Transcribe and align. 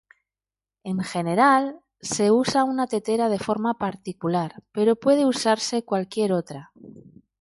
En 0.83 1.03
general, 1.03 1.79
se 1.99 2.31
usa 2.31 2.63
una 2.63 2.87
tetera 2.87 3.29
de 3.29 3.37
forma 3.37 3.75
particular, 3.77 4.63
pero 4.71 4.95
puede 4.95 5.27
usarse 5.27 5.83
cualquier 5.85 6.33
otra. 6.33 6.71